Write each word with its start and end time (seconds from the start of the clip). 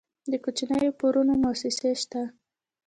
د 0.31 0.33
کوچنیو 0.43 0.97
پورونو 0.99 1.33
موسسې 1.43 1.91
شته؟ 2.01 2.21